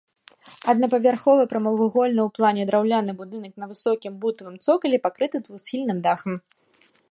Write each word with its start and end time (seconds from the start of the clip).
Аднапавярховы 0.71 1.43
прамавугольны 1.51 2.21
ў 2.27 2.39
плане 2.39 2.61
драўляны 2.71 3.11
будынак 3.21 3.53
на 3.63 3.69
высокім 3.75 4.11
бутавым 4.23 4.55
цокалі 4.71 4.97
пакрыты 5.07 5.37
двухсхільным 5.45 5.97
дахам. 6.09 6.33